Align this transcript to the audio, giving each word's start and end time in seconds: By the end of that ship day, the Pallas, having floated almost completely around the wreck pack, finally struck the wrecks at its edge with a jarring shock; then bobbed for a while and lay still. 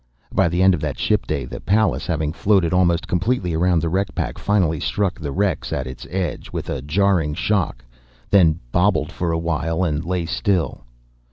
By 0.33 0.49
the 0.49 0.63
end 0.63 0.73
of 0.73 0.81
that 0.81 0.97
ship 0.97 1.27
day, 1.27 1.45
the 1.45 1.59
Pallas, 1.59 2.07
having 2.07 2.33
floated 2.33 2.73
almost 2.73 3.07
completely 3.07 3.53
around 3.53 3.83
the 3.83 3.87
wreck 3.89 4.15
pack, 4.15 4.39
finally 4.39 4.79
struck 4.79 5.19
the 5.19 5.31
wrecks 5.31 5.71
at 5.71 5.85
its 5.85 6.07
edge 6.09 6.49
with 6.51 6.71
a 6.71 6.81
jarring 6.81 7.35
shock; 7.35 7.85
then 8.31 8.57
bobbed 8.71 9.11
for 9.11 9.31
a 9.31 9.37
while 9.37 9.83
and 9.83 10.03
lay 10.03 10.25
still. 10.25 10.81